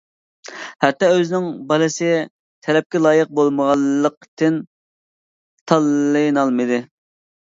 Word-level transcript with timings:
ھەتتا 0.83 1.09
ئۆزىنىڭ 1.17 1.49
بالىسى 1.71 2.09
تەلەپكە 2.67 3.01
لايىق 3.07 3.35
بولمىغانلىقتىن 3.41 4.57
تاللىنالمىدى. 5.73 6.83